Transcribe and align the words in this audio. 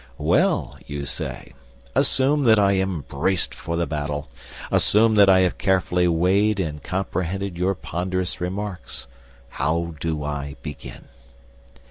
"Well," 0.17 0.79
you 0.87 1.05
say, 1.05 1.53
"assume 1.93 2.45
that 2.45 2.57
I 2.57 2.71
am 2.71 3.01
braced 3.01 3.53
for 3.53 3.75
the 3.77 3.85
battle. 3.85 4.29
Assume 4.71 5.13
that 5.13 5.29
I 5.29 5.41
have 5.41 5.59
carefully 5.59 6.07
weighed 6.07 6.59
and 6.59 6.81
comprehended 6.81 7.55
your 7.55 7.75
ponderous 7.75 8.41
remarks; 8.41 9.05
how 9.49 9.93
do 9.99 10.23
I 10.23 10.55
begin?" 10.63 11.03